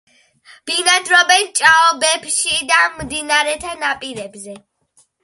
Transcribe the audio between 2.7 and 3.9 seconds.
და მდინარეთა